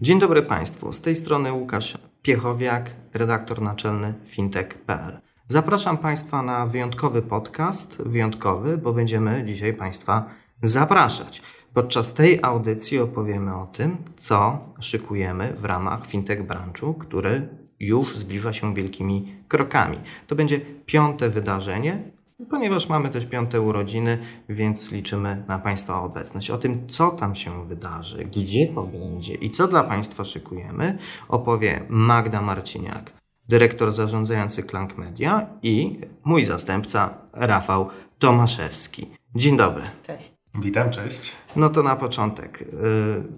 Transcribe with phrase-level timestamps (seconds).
[0.00, 5.20] Dzień dobry Państwu, z tej strony Łukasz Piechowiak, redaktor naczelny fintech.pl.
[5.48, 10.24] Zapraszam Państwa na wyjątkowy podcast, wyjątkowy, bo będziemy dzisiaj Państwa
[10.62, 11.42] zapraszać.
[11.74, 17.48] Podczas tej audycji opowiemy o tym, co szykujemy w ramach fintech branchu, który
[17.80, 19.98] już zbliża się wielkimi krokami.
[20.26, 22.10] To będzie piąte wydarzenie,
[22.50, 26.50] ponieważ mamy też piąte urodziny, więc liczymy na Państwa obecność.
[26.50, 31.86] O tym, co tam się wydarzy, gdzie to będzie i co dla Państwa szykujemy, opowie
[31.88, 33.12] Magda Marciniak,
[33.48, 39.10] dyrektor zarządzający Klank Media i mój zastępca Rafał Tomaszewski.
[39.34, 39.82] Dzień dobry.
[40.02, 40.34] Cześć.
[40.54, 41.32] Witam, cześć.
[41.56, 42.60] No to na początek.
[42.60, 42.68] Yy,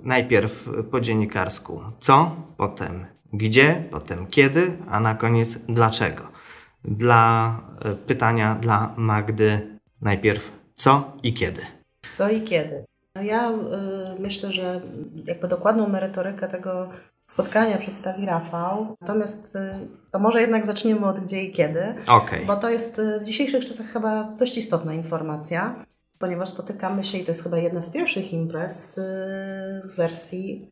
[0.02, 1.80] najpierw po dziennikarsku.
[2.00, 6.37] Co, potem gdzie, potem kiedy, a na koniec dlaczego.
[6.84, 11.62] Dla y, pytania dla Magdy najpierw co i kiedy.
[12.12, 12.84] Co i kiedy?
[13.14, 13.54] No ja y,
[14.20, 14.80] myślę, że
[15.24, 16.88] jakby dokładną merytorykę tego
[17.26, 18.96] spotkania przedstawi Rafał.
[19.00, 21.94] Natomiast y, to może jednak zaczniemy od gdzie i kiedy.
[22.06, 22.46] Okay.
[22.46, 25.84] Bo to jest y, w dzisiejszych czasach chyba dość istotna informacja,
[26.18, 29.00] ponieważ spotykamy się i to jest chyba jedna z pierwszych imprez
[29.84, 30.70] w wersji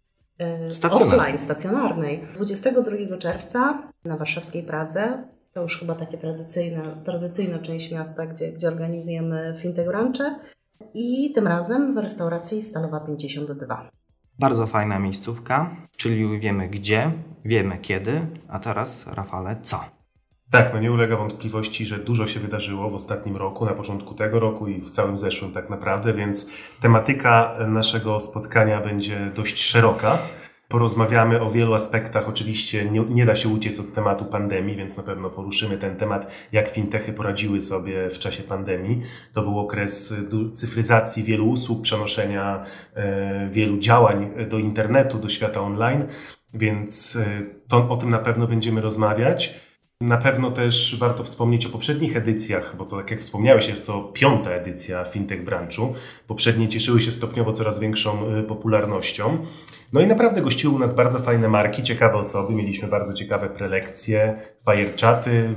[0.70, 1.20] Stacjonarnej.
[1.20, 2.26] offline, stacjonarnej.
[2.34, 5.28] 22 czerwca na warszawskiej Pradze.
[5.56, 9.86] To już chyba takie tradycyjne, tradycyjna część miasta, gdzie, gdzie organizujemy fintech.
[10.94, 13.90] I tym razem w restauracji Stalowa 52.
[14.38, 17.12] Bardzo fajna miejscówka, czyli już wiemy gdzie,
[17.44, 19.80] wiemy kiedy, a teraz Rafale co?
[20.50, 24.40] Tak, no nie ulega wątpliwości, że dużo się wydarzyło w ostatnim roku, na początku tego
[24.40, 26.48] roku i w całym zeszłym tak naprawdę, więc
[26.80, 30.18] tematyka naszego spotkania będzie dość szeroka.
[30.68, 32.28] Porozmawiamy o wielu aspektach.
[32.28, 36.32] Oczywiście nie, nie, da się uciec od tematu pandemii, więc na pewno poruszymy ten temat,
[36.52, 39.02] jak fintechy poradziły sobie w czasie pandemii.
[39.32, 40.14] To był okres
[40.54, 46.04] cyfryzacji wielu usług, przenoszenia e, wielu działań do internetu, do świata online,
[46.54, 49.65] więc e, to, o tym na pewno będziemy rozmawiać.
[50.00, 54.02] Na pewno też warto wspomnieć o poprzednich edycjach, bo to tak jak wspomniałeś, jest to
[54.02, 55.94] piąta edycja Fintech Branchu.
[56.26, 59.38] Poprzednie cieszyły się stopniowo coraz większą y, popularnością.
[59.92, 62.54] No i naprawdę gościły u nas bardzo fajne marki, ciekawe osoby.
[62.54, 64.40] Mieliśmy bardzo ciekawe prelekcje,
[64.70, 65.54] firechaty,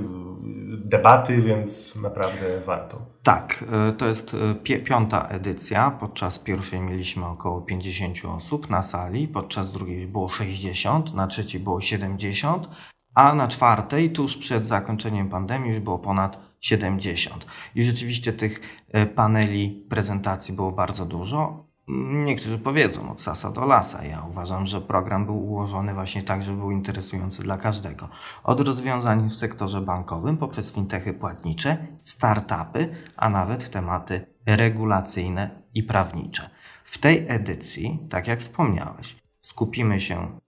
[0.84, 3.02] debaty, więc naprawdę warto.
[3.22, 4.36] Tak, y, to jest
[4.70, 5.90] y, piąta edycja.
[5.90, 11.80] Podczas pierwszej mieliśmy około 50 osób na sali, podczas drugiej było 60, na trzeciej było
[11.80, 12.68] 70
[13.14, 17.46] a na czwartej, tuż przed zakończeniem pandemii, już było ponad 70.
[17.74, 21.70] I rzeczywiście tych e, paneli prezentacji było bardzo dużo.
[22.12, 24.04] Niektórzy powiedzą od sasa do lasa.
[24.04, 28.08] Ja uważam, że program był ułożony właśnie tak, żeby był interesujący dla każdego.
[28.44, 36.50] Od rozwiązań w sektorze bankowym, poprzez fintechy płatnicze, startupy, a nawet tematy regulacyjne i prawnicze.
[36.84, 40.40] W tej edycji, tak jak wspomniałeś, skupimy się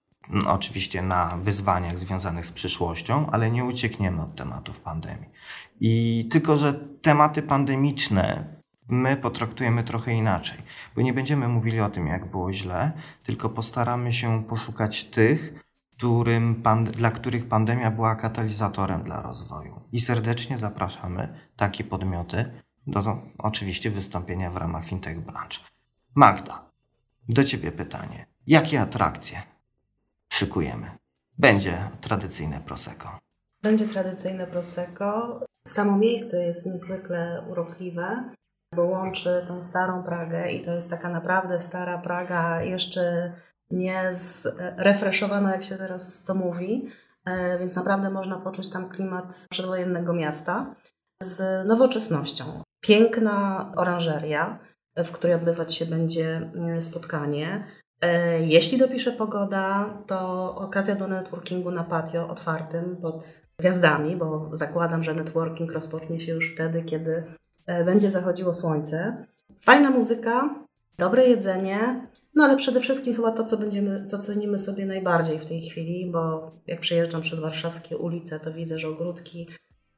[0.47, 5.29] oczywiście na wyzwaniach związanych z przyszłością, ale nie uciekniemy od tematów pandemii.
[5.81, 8.45] I tylko, że tematy pandemiczne
[8.89, 10.59] my potraktujemy trochę inaczej,
[10.97, 15.65] bo nie będziemy mówili o tym, jak było źle, tylko postaramy się poszukać tych,
[15.97, 16.63] którym
[16.93, 19.81] dla których pandemia była katalizatorem dla rozwoju.
[19.93, 22.53] I serdecznie zapraszamy takie podmioty
[22.87, 25.61] do oczywiście wystąpienia w ramach Fintech Branch.
[26.15, 26.71] Magda,
[27.29, 28.27] do Ciebie pytanie.
[28.47, 29.43] Jakie atrakcje
[30.33, 30.91] szykujemy.
[31.39, 33.19] Będzie tradycyjne Prosecco.
[33.63, 35.41] Będzie tradycyjne Prosecco.
[35.67, 38.31] Samo miejsce jest niezwykle urokliwe,
[38.75, 43.33] bo łączy tą starą Pragę i to jest taka naprawdę stara Praga, jeszcze
[43.71, 46.89] nie zrefreszowana, jak się teraz to mówi,
[47.25, 50.75] e, więc naprawdę można poczuć tam klimat przedwojennego miasta
[51.23, 52.63] z nowoczesnością.
[52.81, 54.59] Piękna oranżeria,
[54.97, 57.67] w której odbywać się będzie mm, spotkanie.
[58.03, 65.05] E, jeśli dopisze pogoda, to okazja do networkingu na patio otwartym pod gwiazdami, bo zakładam,
[65.05, 67.25] że networking rozpocznie się już wtedy, kiedy
[67.67, 69.27] e, będzie zachodziło słońce.
[69.61, 70.55] Fajna muzyka,
[70.99, 75.47] dobre jedzenie, no ale przede wszystkim chyba to, co, będziemy, co cenimy sobie najbardziej w
[75.47, 79.49] tej chwili, bo jak przejeżdżam przez warszawskie ulice, to widzę, że ogródki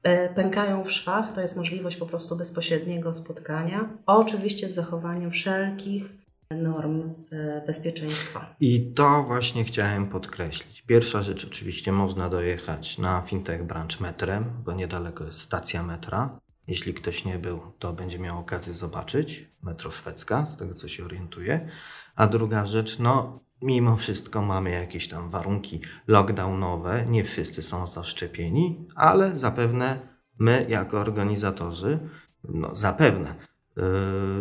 [0.03, 1.33] e, pękają w szwach.
[1.33, 3.89] To jest możliwość po prostu bezpośredniego spotkania.
[4.07, 6.24] Oczywiście z zachowaniem wszelkich
[6.55, 8.57] norm e, bezpieczeństwa.
[8.61, 10.83] I to właśnie chciałem podkreślić.
[10.83, 16.39] Pierwsza rzecz, oczywiście można dojechać na Fintech Branch metrem, bo niedaleko jest stacja metra.
[16.67, 19.49] Jeśli ktoś nie był, to będzie miał okazję zobaczyć.
[19.63, 21.69] Metro szwedzka, z tego co się orientuję.
[22.17, 27.05] A druga rzecz, no mimo wszystko mamy jakieś tam warunki lockdownowe.
[27.09, 29.99] Nie wszyscy są zaszczepieni, ale zapewne
[30.39, 31.99] my jako organizatorzy,
[32.45, 33.35] no zapewne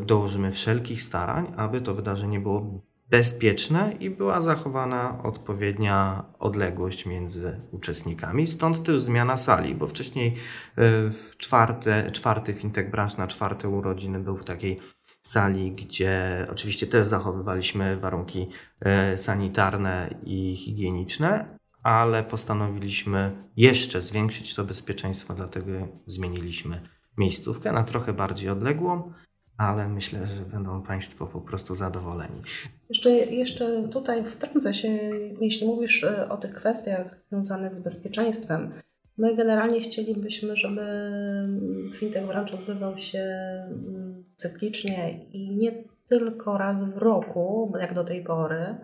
[0.01, 2.83] dołożymy wszelkich starań, aby to wydarzenie było
[3.13, 8.47] bezpieczne i była zachowana odpowiednia odległość między uczestnikami.
[8.47, 10.35] Stąd też zmiana sali, bo wcześniej y,
[11.11, 14.79] w czwarte, czwarty fintech branch na czwarte urodziny był w takiej
[15.21, 18.47] sali, gdzie oczywiście też zachowywaliśmy warunki
[19.13, 25.71] y, sanitarne i higieniczne, ale postanowiliśmy jeszcze zwiększyć to bezpieczeństwo, dlatego
[26.05, 26.81] zmieniliśmy
[27.17, 29.13] miejscówkę na trochę bardziej odległą
[29.57, 32.41] ale myślę, że będą Państwo po prostu zadowoleni.
[32.89, 34.87] Jeszcze, jeszcze tutaj wtrącę się,
[35.41, 38.73] jeśli mówisz e, o tych kwestiach związanych z bezpieczeństwem.
[39.17, 40.81] My generalnie chcielibyśmy, żeby
[41.93, 48.23] fintech branch odbywał się mm, cyklicznie i nie tylko raz w roku, jak do tej
[48.23, 48.75] pory.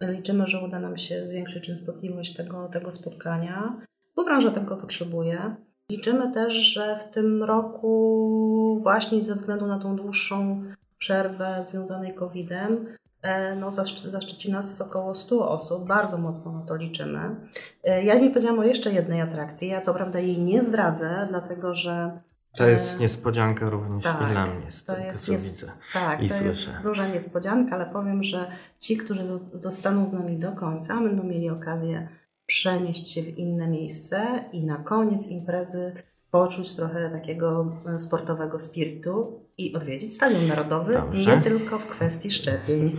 [0.00, 3.80] Liczymy, że uda nam się zwiększyć częstotliwość tego, tego spotkania,
[4.16, 5.56] bo branża tego potrzebuje.
[5.90, 10.62] Liczymy też, że w tym roku właśnie ze względu na tą dłuższą
[10.98, 12.86] przerwę związanej COVID-em,
[13.22, 13.70] e, no,
[14.06, 17.36] zaszczyci nas około 100 osób, bardzo mocno na to liczymy.
[17.84, 21.74] E, ja nie powiedziałam o jeszcze jednej atrakcji, ja co prawda jej nie zdradzę, dlatego
[21.74, 22.20] że
[22.56, 26.22] to jest e, niespodzianka również tak, i dla mnie, z to jest, co widzę tak,
[26.22, 26.48] i to słyszę.
[26.48, 28.46] jest duża niespodzianka, ale powiem, że
[28.78, 29.22] ci, którzy
[29.52, 32.08] zostaną z nami do końca, będą mieli okazję
[32.54, 35.92] przenieść się w inne miejsce i na koniec imprezy
[36.30, 41.36] poczuć trochę takiego e, sportowego spiritu i odwiedzić Stadion Narodowy, Dobrze.
[41.36, 42.96] nie tylko w kwestii szczepień.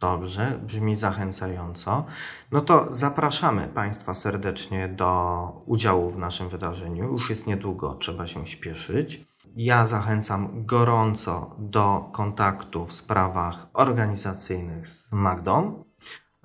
[0.00, 2.04] Dobrze, brzmi zachęcająco.
[2.52, 7.12] No to zapraszamy Państwa serdecznie do udziału w naszym wydarzeniu.
[7.12, 9.24] Już jest niedługo, trzeba się śpieszyć.
[9.56, 15.84] Ja zachęcam gorąco do kontaktu w sprawach organizacyjnych z Magdą.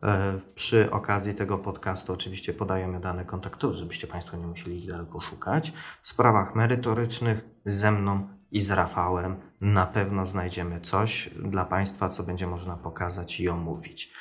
[0.03, 5.19] E, przy okazji tego podcastu oczywiście podajemy dane kontaktowe, żebyście Państwo nie musieli ich daleko
[5.19, 5.73] szukać.
[6.01, 12.23] W sprawach merytorycznych ze mną i z Rafałem na pewno znajdziemy coś dla Państwa, co
[12.23, 14.13] będzie można pokazać i omówić.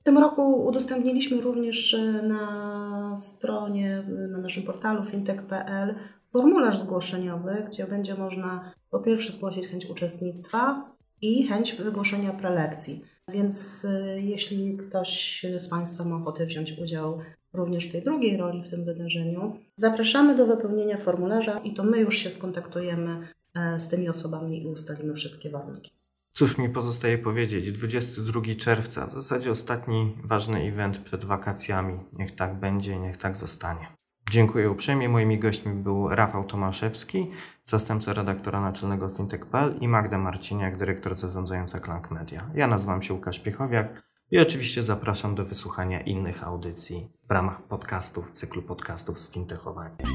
[0.00, 5.94] W tym roku udostępniliśmy również e, na stronie, na naszym portalu fintech.pl
[6.32, 10.90] formularz zgłoszeniowy, gdzie będzie można po pierwsze zgłosić chęć uczestnictwa
[11.22, 13.04] i chęć wygłoszenia prelekcji.
[13.28, 17.22] Więc y, jeśli ktoś z Państwa ma ochotę wziąć udział
[17.52, 22.00] również w tej drugiej roli w tym wydarzeniu, zapraszamy do wypełnienia formularza i to my
[22.00, 25.90] już się skontaktujemy e, z tymi osobami i ustalimy wszystkie warunki.
[26.32, 27.72] Cóż mi pozostaje powiedzieć?
[27.72, 31.98] 22 czerwca, w zasadzie ostatni ważny event przed wakacjami.
[32.12, 33.86] Niech tak będzie, niech tak zostanie.
[34.30, 35.08] Dziękuję uprzejmie.
[35.08, 37.30] Moimi gośćmi był Rafał Tomaszewski,
[37.64, 42.50] zastępca redaktora naczelnego fintech.pl i Magda Marciniak, dyrektor zarządzająca Klank Media.
[42.54, 48.30] Ja nazywam się Łukasz Piechowiak i oczywiście zapraszam do wysłuchania innych audycji w ramach podcastów,
[48.30, 50.08] cyklu podcastów z fintechowaniem.